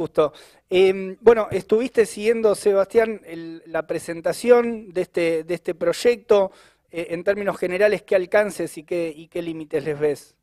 [0.00, 0.32] Justo.
[0.70, 3.20] Em, bueno, estuviste siguiendo, Sebastián,
[3.66, 6.52] la presentación de este, de este proyecto.
[6.90, 10.34] Eh, en términos generales, ¿qué alcances y qué, y qué límites les ves?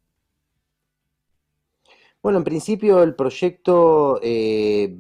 [2.22, 4.96] Bueno, en principio el proyecto eh,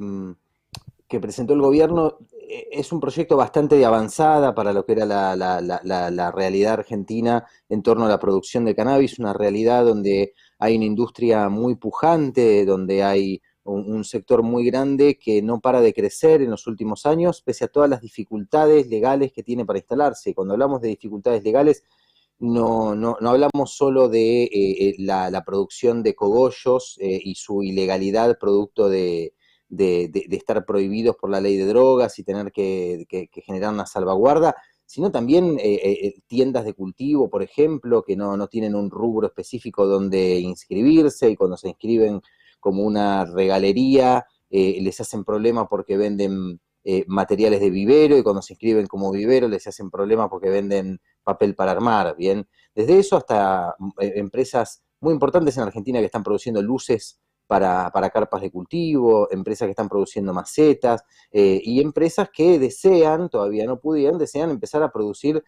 [1.08, 5.05] que presentó el gobierno eh, es un proyecto bastante de avanzada para lo que era
[5.05, 10.78] la, la, realidad argentina en torno a la producción de cannabis, una realidad donde hay
[10.78, 16.41] una industria muy pujante, donde hay un, sector muy grande que no para de crecer
[16.41, 20.34] en los últimos años, pese a todas las dificultades legales que tiene para instalarse.
[20.34, 21.84] Cuando hablamos de dificultades legales,
[22.39, 27.63] no, no, no hablamos solo de eh, eh, la, producción de cogollos eh, y su
[27.63, 29.34] ilegalidad producto de,
[29.70, 33.05] estar prohibidos por la ley de drogas y tener que,
[33.45, 34.55] generar una salvaguarda,
[34.86, 35.58] sino también
[36.27, 41.36] tiendas de cultivo, por ejemplo, que no, no tienen un rubro específico donde inscribirse y
[41.36, 42.22] cuando se inscriben
[42.59, 48.41] como una regalería, eh, les hacen problema porque venden eh, materiales de vivero y cuando
[48.41, 52.47] se inscriben como vivero les hacen problema porque venden papel para armar, ¿bien?
[52.73, 58.41] Desde eso hasta eh, empresas muy importantes en Argentina que están produciendo luces para, carpas
[58.41, 64.50] de cultivo, empresas que están produciendo macetas y empresas que desean, todavía no pudieron, desean
[64.50, 65.41] empezar a producir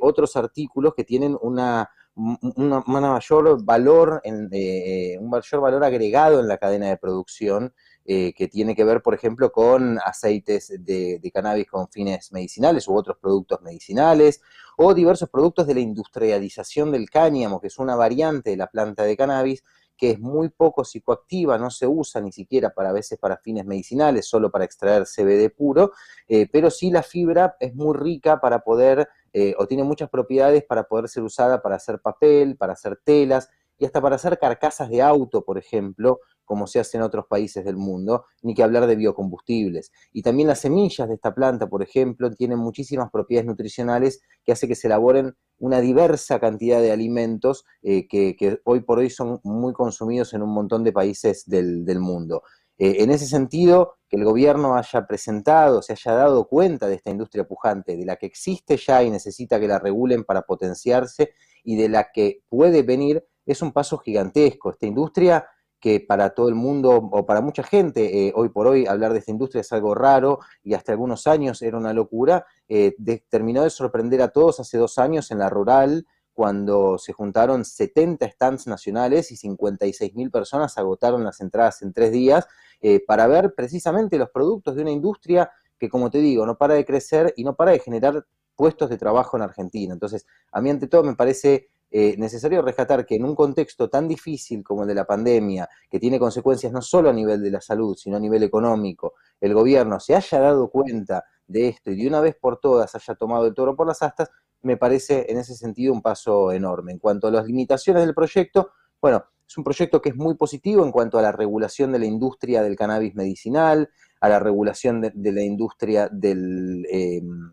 [0.00, 6.48] otros artículos que tienen una un mayor valor, en, eh, un mayor valor agregado en
[6.48, 7.74] la cadena de producción,
[8.06, 12.94] eh, que tiene que ver, por ejemplo, con aceites de, cannabis con fines medicinales u
[12.94, 14.42] otros productos medicinales,
[14.76, 19.04] o diversos productos de la industrialización del cáñamo, que es una variante de la planta
[19.04, 19.64] de cannabis,
[19.96, 23.64] que es muy poco psicoactiva, no se usa ni siquiera para a veces para fines
[23.64, 25.92] medicinales, solo para extraer CBD puro,
[26.28, 30.64] eh, pero sí la fibra es muy rica para poder eh, o tiene muchas propiedades
[30.64, 34.88] para poder ser usada para hacer papel, para hacer telas y hasta para hacer carcasas
[34.88, 38.86] de auto, por ejemplo, como se hace en otros países del mundo, ni que hablar
[38.86, 39.90] de biocombustibles.
[40.12, 44.68] Y también las semillas de esta planta, por ejemplo, tienen muchísimas propiedades nutricionales que hace
[44.68, 49.72] que se elaboren una diversa cantidad de alimentos eh, que, hoy por hoy son muy
[49.72, 52.42] consumidos en un montón de países del, del mundo.
[52.78, 57.10] Eh, en ese sentido, que el gobierno haya presentado, se haya dado cuenta de esta
[57.10, 61.76] industria pujante, de la que existe ya y necesita que la regulen para potenciarse y
[61.76, 64.70] de la que puede venir, es un paso gigantesco.
[64.70, 65.46] Esta industria
[65.84, 69.18] que para todo el mundo o para mucha gente, eh, hoy por hoy hablar de
[69.18, 72.94] esta industria es algo raro y hasta algunos años era una locura, eh,
[73.28, 78.28] terminó de sorprender a todos hace dos años en la rural, cuando se juntaron 70
[78.28, 82.46] stands nacionales y 56 mil personas agotaron las entradas en tres días
[82.80, 86.74] eh, para ver precisamente los productos de una industria que, como te digo, no para
[86.74, 89.94] de crecer y no para de generar puestos de trabajo en Argentina.
[89.94, 94.08] Entonces, a mí ante todo me parece eh, necesario rescatar que en un contexto tan
[94.08, 97.60] difícil como el de la pandemia, que tiene consecuencias no solo a nivel de la
[97.60, 102.08] salud, sino a nivel económico, el gobierno se haya dado cuenta de esto y de
[102.08, 104.30] una vez por todas haya tomado el toro por las astas,
[104.62, 106.92] me parece en ese sentido un paso enorme.
[106.92, 110.84] En cuanto a las limitaciones del proyecto, bueno, es un proyecto que es muy positivo
[110.84, 113.90] en cuanto a la regulación de la industria del cannabis medicinal,
[114.20, 117.52] a la regulación de, la industria del, em,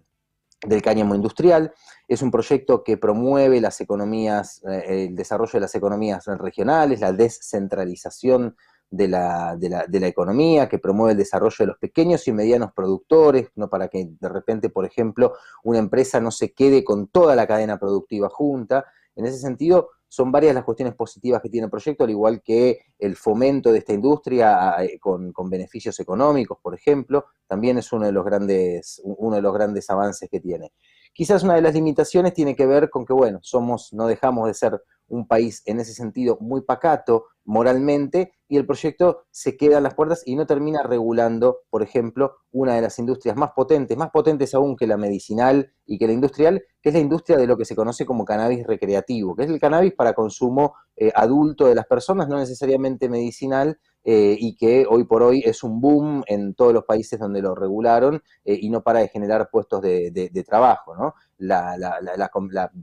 [0.65, 1.73] del cáñamo industrial.
[2.07, 7.11] Es un proyecto que promueve las economías, eh, el desarrollo de las economías regionales, la
[7.11, 8.55] descentralización
[8.91, 12.33] de la, de, la, de la, economía, que promueve el desarrollo de los pequeños y
[12.33, 17.07] medianos productores, no para que de repente, por ejemplo, una empresa no se quede con
[17.07, 18.85] toda la cadena productiva junta.
[19.15, 22.79] En ese sentido, son varias las cuestiones positivas que tiene el proyecto, al igual que
[22.99, 28.05] el fomento de esta industria eh, con, con, beneficios económicos, por ejemplo, también es uno
[28.05, 30.73] de los grandes, uno de los grandes avances que tiene.
[31.13, 34.53] Quizás una de las limitaciones tiene que ver con que, bueno, somos, no dejamos de
[34.53, 39.83] ser un país en ese sentido muy pacato moralmente y el proyecto se queda en
[39.83, 44.09] las puertas y no termina regulando, por ejemplo, una de las industrias más potentes, más
[44.09, 47.57] potentes aún que la medicinal y que la industrial, que es la industria de lo
[47.57, 51.75] que se conoce como cannabis recreativo, que es el cannabis para consumo eh, adulto de
[51.75, 56.55] las personas, no necesariamente medicinal, eh, y que hoy por hoy es un boom en
[56.55, 60.95] todos los países donde lo regularon eh, y no para de generar puestos de, trabajo,
[60.95, 61.13] ¿no?
[61.37, 62.31] La,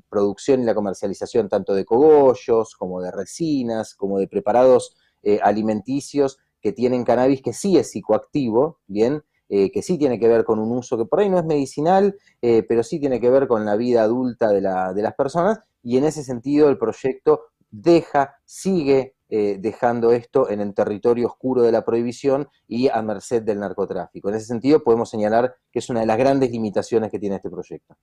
[0.08, 6.38] producción y la comercialización tanto de cogollos como de resinas, como de preparados eh, alimenticios
[6.60, 9.22] que tienen cannabis que sí es psicoactivo, ¿bien?
[9.48, 12.82] que sí tiene que ver con un uso que por ahí no es medicinal, pero
[12.82, 16.68] sí tiene que ver con la vida adulta de las personas, y en ese sentido
[16.68, 22.88] el proyecto deja, sigue eh, dejando esto en el territorio oscuro de la prohibición y
[22.88, 24.28] a merced del narcotráfico.
[24.28, 27.50] En ese sentido, podemos señalar que es una de las grandes limitaciones que tiene este
[27.50, 27.96] proyecto.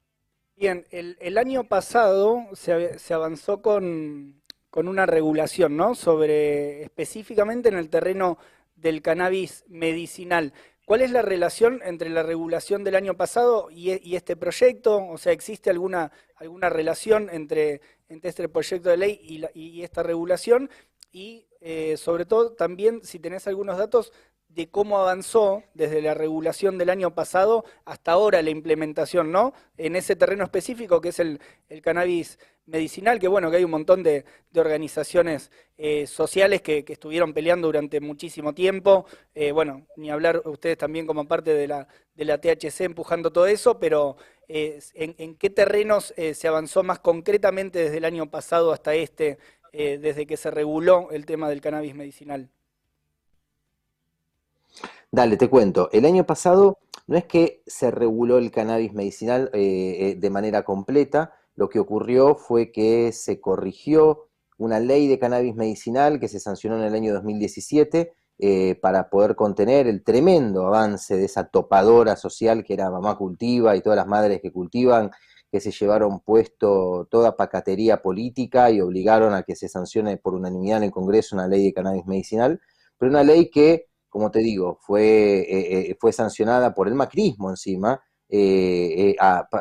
[0.56, 4.42] Bien, el, año pasado se, avanzó con,
[4.74, 5.96] una regulación, ¿no?
[5.96, 8.38] Sobre, específicamente en el terreno
[8.76, 10.54] del cannabis medicinal.
[10.86, 15.06] ¿Cuál es la relación entre la regulación del año pasado y, e, este proyecto?
[15.06, 20.70] O sea, ¿existe alguna, alguna relación entre, entre este proyecto de ley y, esta regulación?
[21.16, 24.12] Y eh, sobre todo también, si tenés algunos datos
[24.50, 29.54] de cómo avanzó desde la regulación del año pasado hasta ahora la implementación, ¿no?
[29.78, 31.40] En ese terreno específico que es el,
[31.82, 34.26] cannabis medicinal, que bueno, que hay un montón de,
[34.56, 41.08] organizaciones eh, sociales que, estuvieron peleando durante muchísimo tiempo, eh, bueno, ni hablar ustedes también
[41.08, 44.18] como parte de la, de la THC empujando todo eso, pero
[44.50, 49.40] ¿en, qué terrenos se avanzó más concretamente desde el año pasado hasta este,
[49.76, 52.50] desde que se reguló el tema del cannabis medicinal?
[55.12, 55.90] Dale, te cuento.
[55.94, 56.78] El año pasado
[57.08, 61.80] no es que se reguló el cannabis medicinal eh, eh, de manera completa, lo que
[61.80, 64.28] ocurrió fue que se corrigió
[64.58, 69.36] una ley de cannabis medicinal que se sancionó en el año 2017 eh, para poder
[69.36, 74.08] contener el tremendo avance de esa topadora social que era Mamá Cultiva y todas las
[74.08, 75.12] madres que cultivan,
[75.52, 80.78] que se llevaron puesto toda pacatería política y obligaron a que se sancione por unanimidad
[80.78, 82.60] en el Congreso una ley de cannabis medicinal,
[82.98, 87.50] pero una ley que como te digo, fue, eh, eh, fue sancionada por el macrismo
[87.50, 89.14] encima, eh,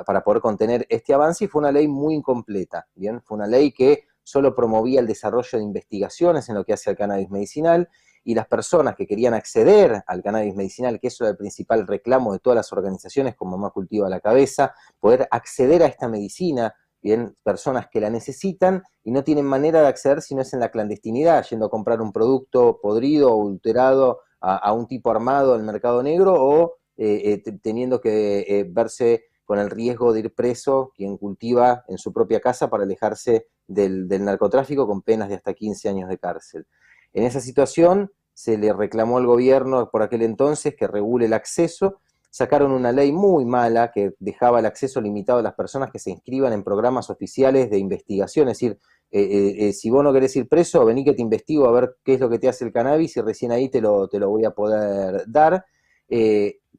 [0.07, 3.21] para poder contener este avance y fue una ley muy incompleta, ¿bien?
[3.23, 6.97] Fue una ley que solo promovía el desarrollo de investigaciones en lo que hace al
[6.97, 7.89] cannabis medicinal
[8.25, 12.33] y las personas que querían acceder al cannabis medicinal, que eso era el principal reclamo
[12.33, 17.37] de todas las organizaciones como Mamá Cultiva la Cabeza, poder acceder a esta medicina, bien,
[17.43, 20.71] personas que la necesitan y no tienen manera de acceder si no es en la
[20.71, 26.03] clandestinidad, yendo a comprar un producto podrido o adulterado a, un tipo armado en mercado
[26.03, 31.17] negro o eh, eh, teniendo que eh, verse con el riesgo de ir preso quien
[31.17, 36.09] cultiva en su propia casa para alejarse del, narcotráfico con penas de hasta 15 años
[36.09, 36.67] de cárcel.
[37.15, 42.01] En esa situación se le reclamó al gobierno por aquel entonces que regule el acceso,
[42.31, 46.11] sacaron una ley muy mala que dejaba el acceso limitado a las personas que se
[46.11, 48.79] inscriban en programas oficiales de investigación, es decir,
[49.13, 51.97] eh, eh, eh, si vos no querés ir preso, vení que te investigo a ver
[52.03, 54.29] qué es lo que te hace el cannabis y recién ahí te lo, te lo
[54.29, 55.65] voy a poder dar.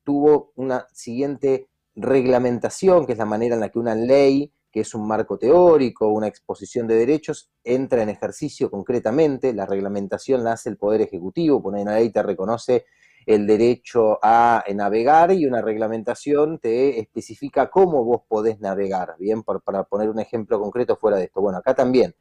[0.03, 4.93] tuvo una siguiente reglamentación, que es la manera en la que una ley, que es
[4.93, 9.53] un marco teórico, una exposición de derechos, entra en ejercicio concretamente.
[9.53, 12.83] La reglamentación la hace el Poder Ejecutivo, pone una ley te reconoce
[13.25, 19.85] el derecho a navegar y una reglamentación te especifica cómo vos podés navegar, bien, para
[19.85, 21.39] poner un ejemplo concreto fuera de esto.
[21.39, 22.13] Bueno, acá también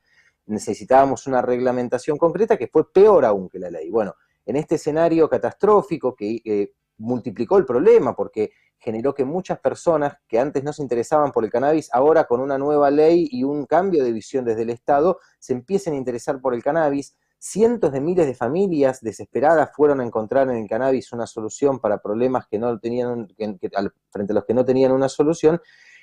[0.46, 3.90] necesitábamos una reglamentación concreta que fue peor aún que la ley.
[3.90, 4.14] Bueno,
[4.46, 8.52] en este escenario catastrófico que eh, multiplicó el problema porque
[8.84, 12.58] generó que muchas personas que antes no se interesaban por el cannabis, ahora con una
[12.58, 16.54] nueva ley y un cambio de visión desde el Estado, se empiecen a interesar por
[16.54, 17.16] el cannabis.
[17.38, 21.98] Cientos de miles de familias desesperadas fueron a encontrar en el cannabis una solución para
[21.98, 25.60] problemas que no tenían, frente a los que no tenían una solución,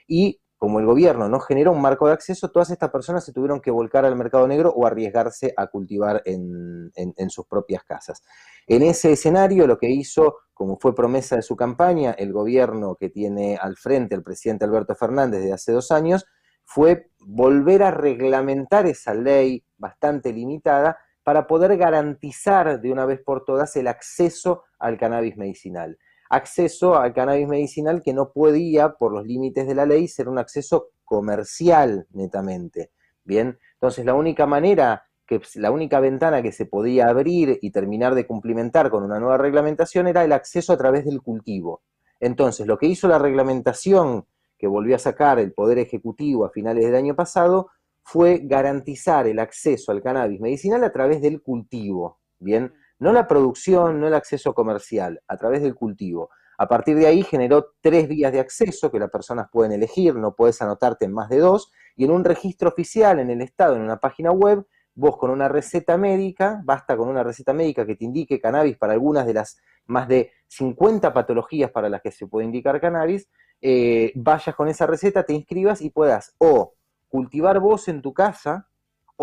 [0.07, 3.61] y como el gobierno no generó un marco de acceso, todas estas personas se tuvieron
[3.61, 6.91] que volcar al mercado negro o arriesgarse a cultivar en,
[7.29, 8.21] sus propias casas.
[8.67, 13.09] En ese escenario, lo que hizo, como fue promesa de su campaña, el gobierno que
[13.09, 16.27] tiene al frente el presidente Alberto Fernández de hace dos años,
[16.63, 23.45] fue volver a reglamentar esa ley bastante limitada para poder garantizar de una vez por
[23.45, 25.97] todas el acceso al cannabis medicinal
[26.31, 30.39] acceso al cannabis medicinal que no podía, por los límites de la ley, ser un
[30.39, 32.91] acceso comercial netamente.
[33.25, 38.15] Bien, entonces la única manera, que, la única ventana que se podía abrir y terminar
[38.15, 41.81] de cumplimentar con una nueva reglamentación era el acceso a través del cultivo.
[42.21, 44.25] Entonces, lo que hizo la reglamentación
[44.57, 47.71] que volvió a sacar el Poder Ejecutivo a finales del año pasado
[48.03, 52.19] fue garantizar el acceso al cannabis medicinal a través del cultivo.
[52.39, 56.29] Bien, no la producción, no el acceso comercial, a través del cultivo.
[56.59, 60.35] A partir de ahí generó tres vías de acceso que las personas pueden elegir, no
[60.35, 63.81] puedes anotarte en más de dos, y en un registro oficial en el Estado, en
[63.81, 68.05] una página web, vos con una receta médica, basta con una receta médica que te
[68.05, 72.45] indique cannabis para algunas de las más de 50 patologías para las que se puede
[72.45, 73.27] indicar cannabis,
[73.61, 76.75] eh, vayas con esa receta, te inscribas y puedas o
[77.09, 78.69] cultivar vos en tu casa,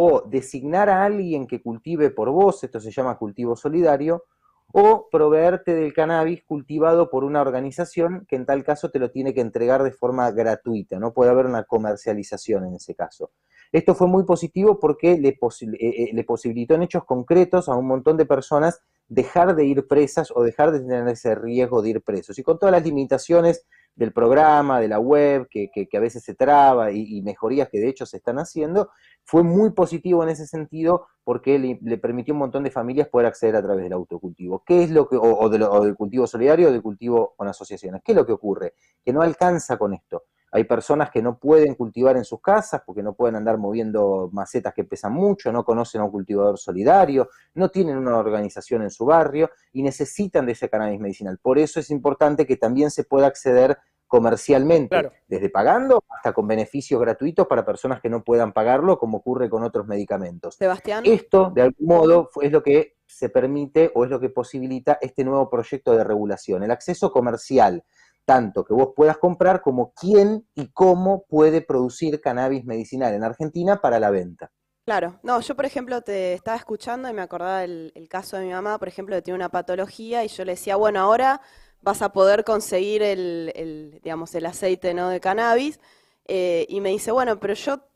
[0.00, 4.26] o designar a alguien que cultive por vos, esto se llama cultivo solidario,
[4.72, 9.34] o proveerte del cannabis cultivado por una organización que en tal caso te lo tiene
[9.34, 13.32] que entregar de forma gratuita, no puede haber una comercialización en ese caso.
[13.72, 15.38] Esto fue muy positivo porque le, eh,
[15.80, 20.44] eh, posibilitó en hechos concretos a un montón de personas dejar de ir presas o
[20.44, 22.38] dejar de tener ese riesgo de ir presos.
[22.38, 23.66] Y con todas las limitaciones
[23.98, 28.06] del programa, de la web, que, a veces se traba y, mejorías que de hecho
[28.06, 28.90] se están haciendo,
[29.24, 33.26] fue muy positivo en ese sentido porque le, permitió a un montón de familias poder
[33.26, 34.62] acceder a través del autocultivo.
[34.64, 38.00] ¿Qué es lo que, o, del cultivo solidario o del cultivo con asociaciones?
[38.04, 38.74] ¿Qué es lo que ocurre?
[39.04, 40.22] Que no alcanza con esto.
[40.50, 44.72] Hay personas que no pueden cultivar en sus casas porque no pueden andar moviendo macetas
[44.74, 49.04] que pesan mucho, no conocen a un cultivador solidario, no tienen una organización en su
[49.04, 51.38] barrio y necesitan de ese cannabis medicinal.
[51.38, 53.78] Por eso es importante que también se pueda acceder
[54.08, 59.50] comercialmente, desde pagando hasta con beneficios gratuitos para personas que no puedan pagarlo, como ocurre
[59.50, 60.54] con otros medicamentos.
[60.54, 61.04] Sebastián.
[61.06, 65.24] Esto, de algún modo, es lo que se permite o es lo que posibilita este
[65.24, 67.84] nuevo proyecto de regulación, el acceso comercial,
[68.28, 73.80] tanto que vos puedas comprar como quién y cómo puede producir cannabis medicinal en Argentina
[73.80, 74.52] para la venta.
[74.84, 78.52] Claro, no, yo por ejemplo te estaba escuchando y me acordaba el, caso de mi
[78.52, 81.40] mamá, por ejemplo, que tiene una patología y yo le decía, bueno, ahora
[81.80, 85.08] vas a poder conseguir el, digamos, el aceite ¿no?
[85.08, 85.80] de cannabis.
[86.26, 87.87] Eh, y me dice, bueno, pero yo,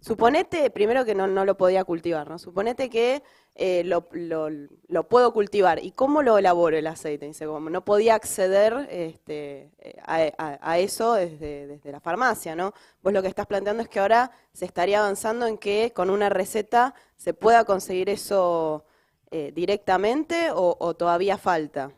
[0.00, 2.38] suponete, primero que no, no, lo podía cultivar, ¿no?
[2.38, 3.22] Suponete que
[3.54, 5.82] eh, lo, lo, puedo cultivar.
[5.84, 7.26] ¿Y cómo lo elaboro el aceite?
[7.26, 9.70] Dice, como no podía acceder este,
[10.04, 12.72] a, eso desde, desde, la farmacia, ¿no?
[13.02, 16.28] Vos lo que estás planteando es que ahora se estaría avanzando en que con una
[16.28, 18.84] receta se pueda conseguir eso
[19.30, 21.92] eh, directamente o todavía falta.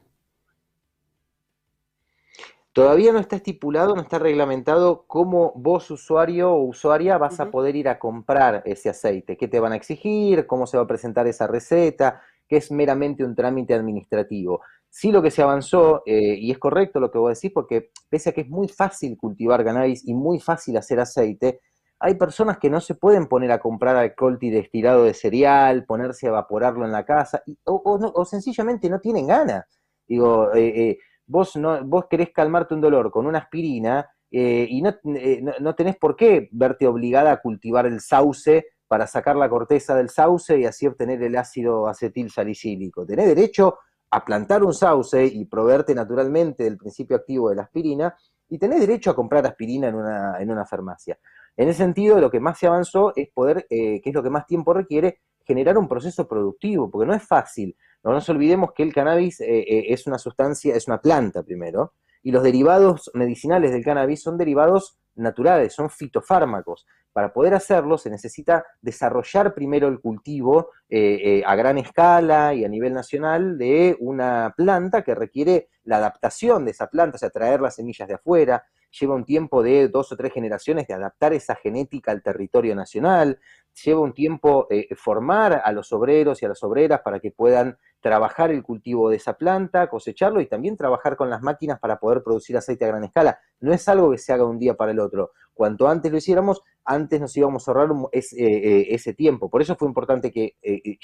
[2.75, 7.77] Todavía no está estipulado, no está reglamentado cómo vos, usuario o usuaria, vas a poder
[7.77, 11.29] ir a comprar ese aceite, qué te van a exigir, cómo se va a presentar
[11.29, 14.61] esa receta, que es meramente un trámite administrativo.
[14.91, 18.31] Sí lo que se avanzó, eh, y es correcto lo que vos decís, porque pese
[18.31, 21.61] a que es muy fácil cultivar cannabis y muy fácil hacer aceite,
[22.01, 26.31] hay personas que no se pueden poner a comprar alcohol destilado de cereal, ponerse a
[26.31, 29.65] evaporarlo en la casa, o, sencillamente no tienen ganas.
[30.09, 34.85] Digo, eh, eh vos, no, vos querés calmarte un dolor con una aspirina eh, y
[34.87, 39.49] eh, no, no, tenés por qué verte obligada a cultivar el sauce para sacar la
[39.49, 43.07] corteza del sauce y así obtener el ácido acetil salicílico.
[43.07, 43.79] Tenés derecho
[44.11, 48.15] a plantar un sauce y proveerte naturalmente del principio activo de la aspirina
[48.49, 51.19] y tenés derecho a comprar aspirina en una, en una farmacia.
[51.57, 54.31] En ese sentido, lo que más se avanzó es poder, eh, que es lo que
[54.31, 57.77] más tiempo requiere, generar un proceso productivo, porque no es fácil.
[58.05, 61.95] No nos olvidemos que el cannabis eh, eh, es una sustancia, es una planta primero,
[62.23, 66.87] y los derivados medicinales del cannabis son derivados naturales, son fitofármacos.
[67.13, 72.69] Para poder hacerlo se necesita desarrollar primero el cultivo eh, a gran escala y a
[72.69, 77.61] nivel nacional de una planta que requiere la adaptación de esa planta, o sea, traer
[77.61, 78.65] las semillas de afuera,
[79.01, 83.39] lleva un tiempo de dos o tres generaciones de adaptar esa genética al territorio nacional,
[83.83, 87.79] lleva un tiempo eh, formar a los obreros y a las obreras para que puedan
[88.01, 92.23] trabajar el cultivo de esa planta, cosecharlo y también trabajar con las máquinas para poder
[92.23, 93.39] producir aceite a gran escala.
[93.61, 95.33] No es algo que se haga un día para el otro.
[95.55, 99.49] Cuanto antes lo hiciéramos, antes nos íbamos a ahorrar eh, eh, ese tiempo.
[99.49, 100.57] Por eso fue importante que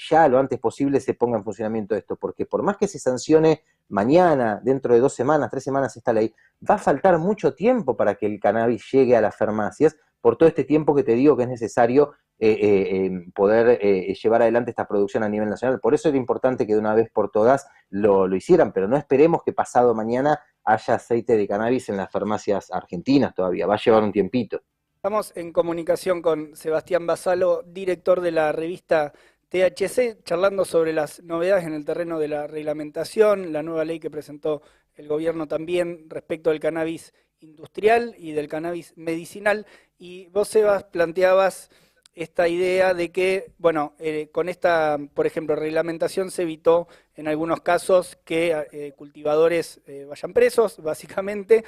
[0.09, 3.63] ya lo antes posible se ponga en funcionamiento esto, porque por más que se sancione
[3.89, 6.33] mañana, dentro de dos semanas, tres semanas esta ley,
[6.67, 10.47] va a faltar mucho tiempo para que el cannabis llegue a las farmacias, por todo
[10.47, 14.71] este tiempo que te digo que es necesario eh, eh, em, poder eh, llevar adelante
[14.71, 15.79] esta producción a nivel nacional.
[15.79, 18.97] Por eso era importante que de una vez por todas lo, lo, hicieran, pero no
[18.97, 23.81] esperemos que pasado mañana haya aceite de cannabis en las farmacias argentinas todavía, va a
[23.83, 24.61] llevar un tiempito.
[24.95, 29.13] Estamos en comunicación con Sebastián Basalo, director de la revista
[29.49, 34.09] THC, charlando sobre las novedades en el terreno de la reglamentación, la nueva ley que
[34.09, 34.61] presentó
[34.95, 39.65] el gobierno también respecto al cannabis industrial y del cannabis medicinal.
[39.99, 41.69] Y vos, Sebas, planteabas
[42.13, 47.61] esta idea de que, bueno, eh, con esta, por ejemplo, reglamentación se evitó en algunos
[47.61, 51.63] casos que eh, cultivadores eh, vayan presos, básicamente,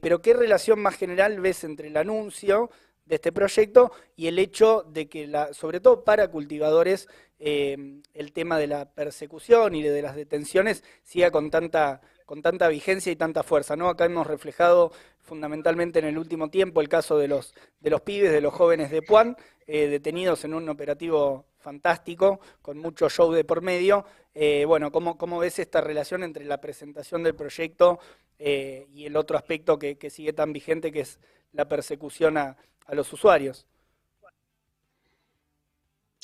[0.00, 2.70] pero ¿qué relación más general ves entre el anuncio
[3.06, 7.08] de este proyecto y el hecho de que, la, sobre todo para cultivadores,
[7.38, 13.12] el tema de la persecución y de las detenciones siga con tanta con tanta vigencia
[13.12, 13.76] y tanta fuerza.
[13.76, 13.88] ¿no?
[13.88, 18.32] Acá hemos reflejado fundamentalmente en el último tiempo el caso de los, de los pibes,
[18.32, 23.44] de los jóvenes de Puan, eh, detenidos en un operativo fantástico, con mucho show de
[23.44, 24.04] por medio.
[24.34, 27.98] Eh, bueno, ¿cómo, ¿cómo, ves esta relación entre la presentación del proyecto
[28.38, 31.18] eh, y el otro aspecto que, sigue tan vigente, que es
[31.52, 32.56] la persecución a
[32.88, 33.66] los usuarios?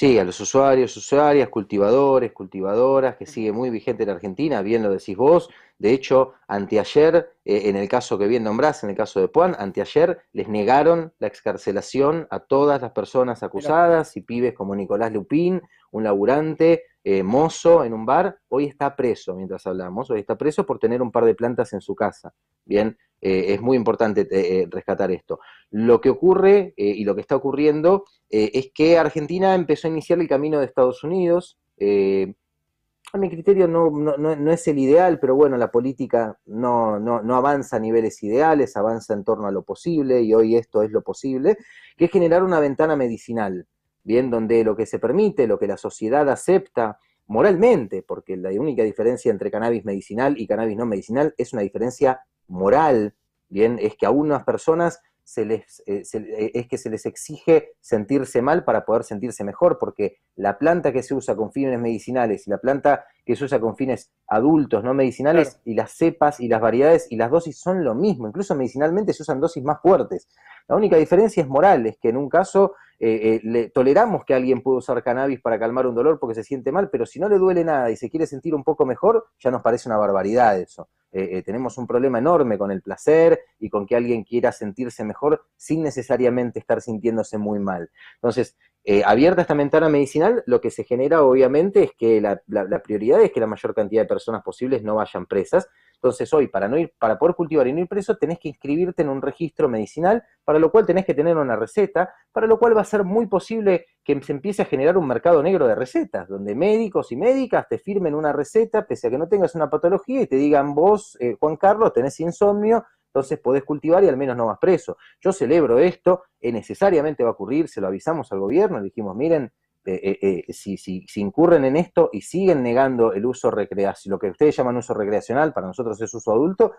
[0.00, 4.90] Sí, a los usuarios, usuarias, cultivadores, cultivadoras, que sigue muy vigente en Argentina, bien lo
[4.90, 5.50] decís vos.
[5.78, 9.54] De hecho, anteayer, eh, en el caso que bien nombrás, en el caso de Puan,
[9.58, 15.60] anteayer les negaron la excarcelación a todas las personas acusadas y pibes como Nicolás Lupín,
[15.90, 20.66] un laburante eh, mozo en un bar, hoy está preso mientras hablamos, hoy está preso
[20.66, 22.34] por tener un par de plantas en su casa.
[22.64, 25.40] Bien, eh, es muy importante eh, rescatar esto.
[25.70, 30.28] Lo que ocurre y lo que está ocurriendo es que Argentina empezó a iniciar el
[30.28, 31.58] camino de Estados Unidos.
[31.80, 37.76] a mi criterio no, no, es el ideal, pero bueno, la política no, no avanza
[37.76, 41.56] a niveles ideales, avanza en torno a lo posible y hoy esto es lo posible,
[41.96, 43.66] que es generar una ventana medicinal
[44.02, 48.82] bien, donde lo que se permite, lo que la sociedad acepta moralmente, porque la única
[48.82, 53.14] diferencia entre cannabis medicinal y cannabis no medicinal es una diferencia moral,
[53.48, 57.72] bien, es que a unas personas se les, eh, eh, es que se les exige
[57.80, 62.46] sentirse mal para poder sentirse mejor, porque la planta que se usa con fines medicinales
[62.46, 66.48] y la planta que se usa con fines adultos, no medicinales, y las cepas y
[66.48, 70.28] las variedades y las dosis son lo mismo, incluso medicinalmente se usan dosis más fuertes.
[70.68, 74.62] La única diferencia es moral, es que en un caso eh, le, toleramos que alguien
[74.62, 77.38] pueda usar cannabis para calmar un dolor porque se siente mal, pero si no le
[77.38, 80.88] duele nada y se quiere sentir un poco mejor, ya nos parece una barbaridad eso.
[81.12, 85.04] Eh, eh, tenemos un problema enorme con el placer y con que alguien quiera sentirse
[85.04, 87.90] mejor sin necesariamente estar sintiéndose muy mal.
[88.14, 92.40] Entonces, eh, abierta esta ventana medicinal, lo que se genera obviamente es que la,
[92.82, 95.68] prioridad es que la mayor cantidad de personas posibles no vayan presas.
[95.94, 99.02] Entonces hoy, para, no ir, para poder cultivar y no ir preso, tenés que inscribirte
[99.02, 102.74] en un registro medicinal, para lo cual tenés que tener una receta, para lo cual
[102.74, 106.26] va a ser muy posible que se empiece a generar un mercado negro de recetas,
[106.26, 110.22] donde médicos y médicas te firmen una receta, pese a que no tengas una patología,
[110.22, 114.36] y te digan vos, eh, Juan Carlos, tenés insomnio, entonces podés cultivar y al menos
[114.36, 114.96] no vas preso.
[115.20, 119.52] Yo celebro esto, eh, necesariamente va a ocurrir, se lo avisamos al gobierno, dijimos, miren,
[119.84, 124.30] eh, eh, si, si, incurren en esto y siguen negando el uso recreacional, lo que
[124.30, 126.74] ustedes llaman uso recreacional, para nosotros es uso adulto,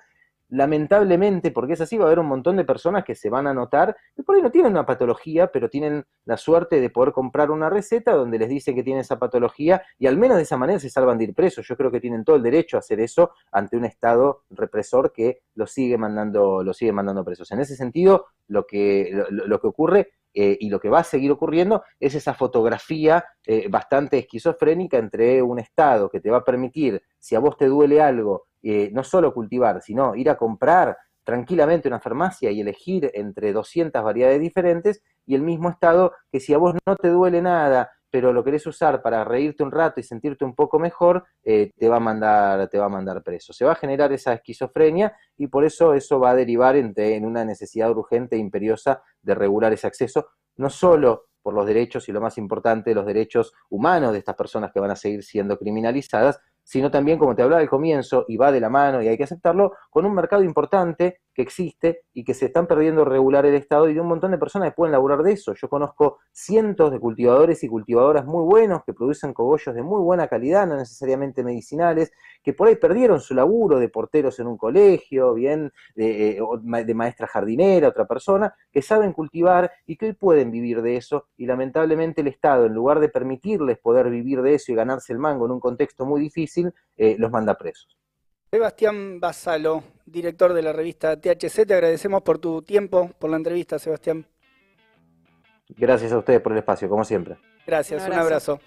[0.51, 3.53] lamentablemente, porque es así, va a haber un montón de personas que se van a
[3.53, 7.51] notar, que por ahí no tienen una patología, pero tienen la suerte de poder comprar
[7.51, 10.77] una receta donde les dice que tienen esa patología y al menos de esa manera
[10.77, 11.65] se salvan de ir presos.
[11.65, 15.39] Yo creo que tienen todo el derecho a hacer eso ante un Estado represor que
[15.55, 17.49] los sigue mandando, los sigue mandando presos.
[17.51, 21.31] En ese sentido, lo que, lo, que ocurre eh, y lo que va a seguir
[21.31, 27.01] ocurriendo es esa fotografía eh, bastante esquizofrénica entre un Estado que te va a permitir,
[27.19, 31.87] si a vos te duele algo, eh, no solo cultivar, sino ir a comprar tranquilamente
[31.87, 36.57] una farmacia y elegir entre 200 variedades diferentes y el mismo estado que si a
[36.57, 40.43] vos no te duele nada, pero lo querés usar para reírte un rato y sentirte
[40.43, 43.53] un poco mejor, eh, te va a mandar, te va a mandar preso.
[43.53, 47.25] Se va a generar esa esquizofrenia y por eso eso va a derivar en, en
[47.25, 52.11] una necesidad urgente e imperiosa de regular ese acceso, no solo por los derechos y
[52.11, 56.39] lo más importante, los derechos humanos de estas personas que van a seguir siendo criminalizadas,
[56.63, 59.23] sino también, como te hablaba al comienzo, y va de la mano y hay que
[59.23, 63.89] aceptarlo, con un mercado importante que existe y que se están perdiendo regular el Estado
[63.89, 65.53] y de un montón de personas que pueden laburar de eso.
[65.53, 70.27] Yo conozco cientos de cultivadores y cultivadoras muy buenos que producen cogollos de muy buena
[70.27, 72.11] calidad, no necesariamente medicinales,
[72.43, 76.93] que por ahí perdieron su laburo de porteros en un colegio, bien, de, eh, de
[76.93, 81.45] maestra jardinera, otra persona, que saben cultivar y que hoy pueden vivir de eso y
[81.45, 85.45] lamentablemente el Estado, en lugar de permitirles poder vivir de eso y ganarse el mango
[85.45, 88.00] en un contexto muy difícil, eh, los manda presos.
[88.51, 93.79] Sebastián Basalo, director de la revista THC, te agradecemos por tu tiempo, por la entrevista,
[93.79, 94.25] Sebastián.
[95.69, 97.37] Gracias a ustedes por el espacio, como siempre.
[97.65, 98.59] Gracias, un abrazo.